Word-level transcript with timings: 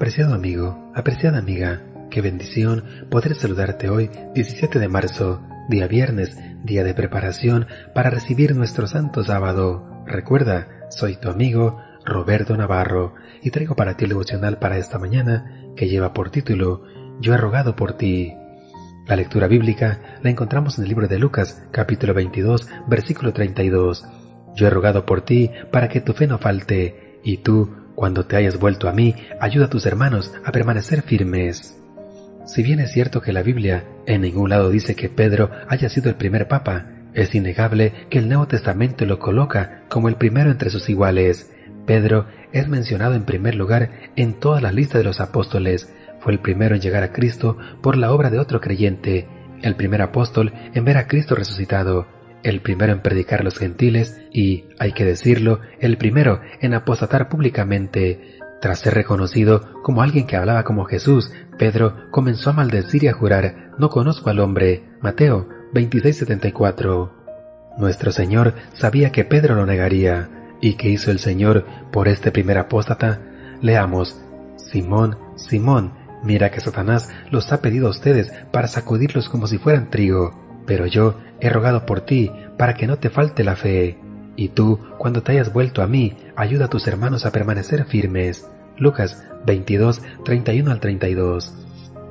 Apreciado 0.00 0.32
amigo, 0.32 0.90
apreciada 0.94 1.36
amiga, 1.36 1.82
qué 2.10 2.22
bendición 2.22 2.84
poder 3.10 3.34
saludarte 3.34 3.90
hoy, 3.90 4.08
17 4.34 4.78
de 4.78 4.88
marzo, 4.88 5.46
día 5.68 5.88
viernes, 5.88 6.38
día 6.64 6.84
de 6.84 6.94
preparación 6.94 7.66
para 7.94 8.08
recibir 8.08 8.56
nuestro 8.56 8.86
santo 8.86 9.22
sábado. 9.22 10.02
Recuerda, 10.06 10.68
soy 10.88 11.16
tu 11.16 11.28
amigo 11.28 11.82
Roberto 12.02 12.56
Navarro 12.56 13.12
y 13.42 13.50
traigo 13.50 13.76
para 13.76 13.98
ti 13.98 14.04
el 14.04 14.08
devocional 14.12 14.58
para 14.58 14.78
esta 14.78 14.98
mañana 14.98 15.68
que 15.76 15.90
lleva 15.90 16.14
por 16.14 16.30
título 16.30 16.82
Yo 17.20 17.34
he 17.34 17.36
rogado 17.36 17.76
por 17.76 17.92
ti. 17.92 18.32
La 19.06 19.16
lectura 19.16 19.48
bíblica 19.48 20.18
la 20.22 20.30
encontramos 20.30 20.78
en 20.78 20.84
el 20.84 20.88
libro 20.88 21.08
de 21.08 21.18
Lucas, 21.18 21.62
capítulo 21.72 22.14
22, 22.14 22.68
versículo 22.88 23.34
32. 23.34 24.06
Yo 24.54 24.66
he 24.66 24.70
rogado 24.70 25.04
por 25.04 25.20
ti 25.20 25.50
para 25.70 25.90
que 25.90 26.00
tu 26.00 26.14
fe 26.14 26.26
no 26.26 26.38
falte, 26.38 27.20
y 27.22 27.36
tú, 27.36 27.79
cuando 28.00 28.24
te 28.24 28.34
hayas 28.34 28.58
vuelto 28.58 28.88
a 28.88 28.94
mí, 28.94 29.14
ayuda 29.40 29.66
a 29.66 29.68
tus 29.68 29.84
hermanos 29.84 30.32
a 30.42 30.52
permanecer 30.52 31.02
firmes. 31.02 31.78
Si 32.46 32.62
bien 32.62 32.80
es 32.80 32.92
cierto 32.92 33.20
que 33.20 33.34
la 33.34 33.42
Biblia 33.42 33.84
en 34.06 34.22
ningún 34.22 34.48
lado 34.48 34.70
dice 34.70 34.94
que 34.94 35.10
Pedro 35.10 35.50
haya 35.68 35.90
sido 35.90 36.08
el 36.08 36.14
primer 36.14 36.48
papa, 36.48 36.86
es 37.12 37.34
innegable 37.34 37.92
que 38.08 38.16
el 38.16 38.26
Nuevo 38.26 38.48
Testamento 38.48 39.04
lo 39.04 39.18
coloca 39.18 39.82
como 39.90 40.08
el 40.08 40.16
primero 40.16 40.50
entre 40.50 40.70
sus 40.70 40.88
iguales. 40.88 41.52
Pedro 41.84 42.24
es 42.52 42.68
mencionado 42.68 43.12
en 43.12 43.26
primer 43.26 43.54
lugar 43.54 43.90
en 44.16 44.32
todas 44.32 44.62
las 44.62 44.72
listas 44.72 45.00
de 45.00 45.04
los 45.04 45.20
apóstoles. 45.20 45.92
Fue 46.20 46.32
el 46.32 46.38
primero 46.38 46.74
en 46.74 46.80
llegar 46.80 47.02
a 47.02 47.12
Cristo 47.12 47.58
por 47.82 47.98
la 47.98 48.12
obra 48.12 48.30
de 48.30 48.38
otro 48.38 48.62
creyente, 48.62 49.28
el 49.60 49.76
primer 49.76 50.00
apóstol 50.00 50.54
en 50.72 50.86
ver 50.86 50.96
a 50.96 51.06
Cristo 51.06 51.34
resucitado 51.34 52.06
el 52.42 52.60
primero 52.60 52.92
en 52.92 53.00
predicar 53.00 53.40
a 53.40 53.44
los 53.44 53.58
gentiles 53.58 54.20
y, 54.32 54.66
hay 54.78 54.92
que 54.92 55.04
decirlo, 55.04 55.60
el 55.80 55.96
primero 55.96 56.40
en 56.60 56.74
apostatar 56.74 57.28
públicamente. 57.28 58.38
Tras 58.60 58.80
ser 58.80 58.94
reconocido 58.94 59.82
como 59.82 60.02
alguien 60.02 60.26
que 60.26 60.36
hablaba 60.36 60.64
como 60.64 60.84
Jesús, 60.84 61.32
Pedro 61.58 62.10
comenzó 62.10 62.50
a 62.50 62.54
maldecir 62.54 63.04
y 63.04 63.08
a 63.08 63.14
jurar, 63.14 63.72
no 63.78 63.88
conozco 63.88 64.30
al 64.30 64.40
hombre. 64.40 64.84
Mateo 65.00 65.48
26:74. 65.72 67.12
Nuestro 67.78 68.12
Señor 68.12 68.54
sabía 68.74 69.12
que 69.12 69.24
Pedro 69.24 69.54
lo 69.54 69.64
negaría. 69.64 70.28
¿Y 70.60 70.74
qué 70.74 70.90
hizo 70.90 71.10
el 71.10 71.18
Señor 71.18 71.64
por 71.90 72.06
este 72.06 72.30
primer 72.32 72.58
apóstata? 72.58 73.20
Leamos, 73.62 74.20
Simón, 74.56 75.16
Simón, 75.36 75.94
mira 76.22 76.50
que 76.50 76.60
Satanás 76.60 77.08
los 77.30 77.50
ha 77.52 77.62
pedido 77.62 77.86
a 77.86 77.90
ustedes 77.90 78.30
para 78.52 78.68
sacudirlos 78.68 79.30
como 79.30 79.46
si 79.46 79.56
fueran 79.56 79.88
trigo 79.88 80.49
pero 80.70 80.86
yo 80.86 81.16
he 81.40 81.50
rogado 81.50 81.84
por 81.84 82.02
ti 82.02 82.30
para 82.56 82.74
que 82.74 82.86
no 82.86 82.96
te 82.96 83.10
falte 83.10 83.42
la 83.42 83.56
fe. 83.56 83.98
Y 84.36 84.50
tú, 84.50 84.78
cuando 84.98 85.20
te 85.20 85.32
hayas 85.32 85.52
vuelto 85.52 85.82
a 85.82 85.88
mí, 85.88 86.16
ayuda 86.36 86.66
a 86.66 86.70
tus 86.70 86.86
hermanos 86.86 87.26
a 87.26 87.32
permanecer 87.32 87.86
firmes. 87.86 88.46
Lucas 88.78 89.20
22, 89.46 90.00
31 90.24 90.70
al 90.70 90.78
32. 90.78 91.52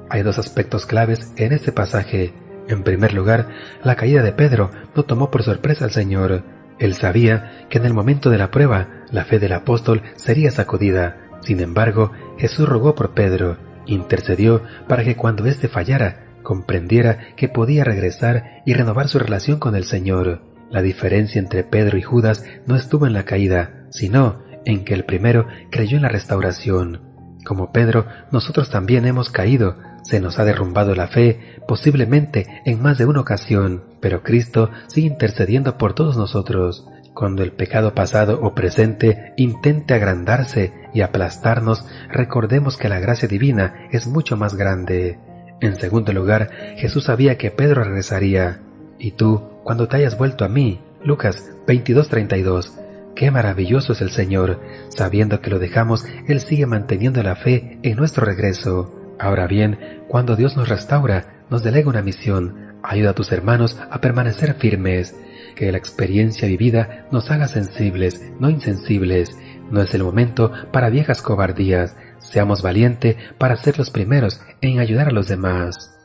Hay 0.10 0.24
dos 0.24 0.40
aspectos 0.40 0.86
claves 0.86 1.32
en 1.38 1.54
este 1.54 1.72
pasaje. 1.72 2.34
En 2.68 2.84
primer 2.84 3.14
lugar, 3.14 3.48
la 3.82 3.96
caída 3.96 4.24
de 4.24 4.34
Pedro 4.34 4.72
no 4.94 5.04
tomó 5.04 5.32
por 5.32 5.44
sorpresa 5.44 5.86
al 5.86 5.92
Señor. 5.92 6.44
Él 6.80 6.96
sabía 6.96 7.66
que 7.70 7.78
en 7.78 7.86
el 7.86 7.94
momento 7.94 8.30
de 8.30 8.40
la 8.40 8.52
prueba, 8.52 9.06
la 9.10 9.24
fe 9.24 9.40
del 9.40 9.54
apóstol 9.54 10.02
sería 10.18 10.52
sacudida. 10.52 11.30
Sin 11.40 11.62
embargo, 11.62 12.12
Jesús 12.38 12.68
rogó 12.68 12.94
por 12.94 13.14
Pedro, 13.14 13.56
intercedió 13.86 14.64
para 14.90 15.06
que 15.06 15.16
cuando 15.16 15.46
éste 15.46 15.70
fallara, 15.70 16.26
comprendiera 16.50 17.36
que 17.36 17.48
podía 17.48 17.84
regresar 17.84 18.64
y 18.66 18.74
renovar 18.74 19.08
su 19.08 19.20
relación 19.20 19.60
con 19.60 19.76
el 19.76 19.84
Señor. 19.84 20.42
La 20.72 20.82
diferencia 20.82 21.38
entre 21.38 21.64
Pedro 21.64 21.96
y 22.00 22.02
Judas 22.02 22.44
no 22.66 22.76
estuvo 22.76 23.06
en 23.06 23.14
la 23.14 23.24
caída, 23.24 23.86
sino 23.92 24.42
en 24.66 24.84
que 24.84 24.96
el 24.96 25.06
primero 25.06 25.46
creyó 25.70 25.98
en 25.98 26.02
la 26.02 26.10
restauración. 26.10 27.02
Como 27.46 27.72
Pedro, 27.72 28.08
nosotros 28.32 28.72
también 28.72 29.06
hemos 29.06 29.30
caído, 29.30 29.76
se 30.02 30.20
nos 30.20 30.40
ha 30.40 30.44
derrumbado 30.44 30.96
la 30.96 31.06
fe, 31.06 31.62
posiblemente 31.68 32.48
en 32.66 32.82
más 32.82 32.98
de 32.98 33.06
una 33.06 33.22
ocasión, 33.22 33.84
pero 34.00 34.24
Cristo 34.24 34.72
sigue 34.88 35.06
intercediendo 35.06 35.78
por 35.78 35.94
todos 35.94 36.18
nosotros. 36.18 36.88
Cuando 37.14 37.44
el 37.44 37.52
pecado 37.52 37.94
pasado 37.94 38.40
o 38.42 38.56
presente 38.56 39.34
intente 39.38 39.94
agrandarse 39.94 40.74
y 40.96 41.02
aplastarnos, 41.02 41.86
recordemos 42.12 42.76
que 42.76 42.90
la 42.90 43.00
gracia 43.00 43.28
divina 43.28 43.88
es 43.92 44.08
mucho 44.08 44.36
más 44.36 44.56
grande. 44.56 45.20
En 45.62 45.76
segundo 45.76 46.14
lugar, 46.14 46.50
Jesús 46.78 47.06
sabía 47.06 47.38
que 47.38 47.52
Pedro 47.52 47.84
regresaría. 47.84 48.62
Y 48.98 49.12
tú, 49.12 49.44
cuando 49.64 49.88
te 49.88 49.98
hayas 49.98 50.18
vuelto 50.18 50.46
a 50.46 50.50
mí, 50.50 50.80
Lucas 51.04 51.52
22:32, 51.68 52.74
qué 53.16 53.32
maravilloso 53.32 53.94
es 53.94 54.02
el 54.02 54.10
Señor, 54.10 54.62
sabiendo 54.90 55.42
que 55.42 55.50
lo 55.50 55.60
dejamos, 55.60 56.06
Él 56.28 56.40
sigue 56.40 56.66
manteniendo 56.66 57.22
la 57.24 57.36
fe 57.36 57.78
en 57.84 57.98
nuestro 57.98 58.26
regreso. 58.26 58.96
Ahora 59.20 59.48
bien, 59.48 60.04
cuando 60.08 60.36
Dios 60.36 60.56
nos 60.56 60.70
restaura, 60.70 61.44
nos 61.50 61.62
delega 61.62 61.90
una 61.90 62.02
misión, 62.02 62.78
ayuda 62.84 63.12
a 63.12 63.16
tus 63.16 63.32
hermanos 63.32 63.78
a 63.90 64.00
permanecer 64.00 64.54
firmes, 64.54 65.16
que 65.56 65.72
la 65.72 65.78
experiencia 65.78 66.48
vivida 66.48 67.08
nos 67.12 67.32
haga 67.32 67.48
sensibles, 67.50 68.22
no 68.40 68.50
insensibles. 68.50 69.38
No 69.72 69.82
es 69.82 69.94
el 69.94 70.04
momento 70.04 70.52
para 70.72 70.90
viejas 70.90 71.22
cobardías, 71.22 71.96
Seamos 72.20 72.62
valientes 72.62 73.16
para 73.38 73.56
ser 73.56 73.78
los 73.78 73.90
primeros 73.90 74.42
en 74.62 74.80
ayudar 74.80 75.08
a 75.08 75.12
los 75.12 75.28
demás. 75.28 75.96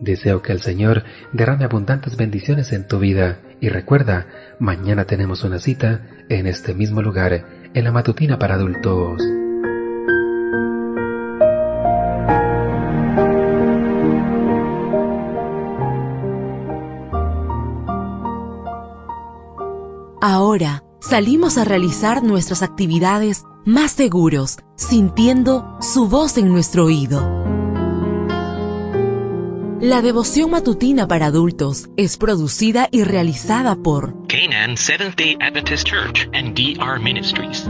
Deseo 0.00 0.42
que 0.42 0.52
el 0.52 0.60
Señor 0.60 1.04
derrame 1.32 1.64
abundantes 1.64 2.16
bendiciones 2.16 2.72
en 2.72 2.88
tu 2.88 2.98
vida 2.98 3.38
y 3.60 3.68
recuerda, 3.68 4.26
mañana 4.58 5.04
tenemos 5.04 5.44
una 5.44 5.60
cita 5.60 6.08
en 6.28 6.46
este 6.46 6.74
mismo 6.74 7.02
lugar, 7.02 7.46
en 7.74 7.84
la 7.84 7.92
matutina 7.92 8.38
para 8.38 8.54
adultos. 8.54 9.22
Ahora 20.20 20.82
salimos 21.00 21.58
a 21.58 21.64
realizar 21.64 22.22
nuestras 22.22 22.62
actividades 22.62 23.44
más 23.64 23.92
seguros, 23.92 24.58
sintiendo 24.76 25.76
su 25.80 26.08
voz 26.08 26.38
en 26.38 26.48
nuestro 26.48 26.86
oído. 26.86 27.42
La 29.80 30.00
devoción 30.00 30.50
matutina 30.52 31.08
para 31.08 31.26
adultos 31.26 31.88
es 31.96 32.16
producida 32.16 32.88
y 32.92 33.02
realizada 33.02 33.74
por 33.74 34.14
Canaan 34.28 34.76
Seventh 34.76 35.16
Day 35.16 35.36
Adventist 35.40 35.86
Church 35.88 36.28
and 36.32 36.54
DR 36.54 37.00
Ministries. 37.00 37.68